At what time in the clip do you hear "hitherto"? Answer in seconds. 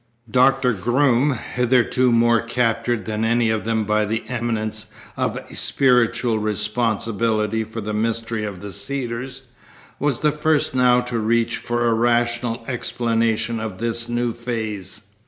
1.53-2.11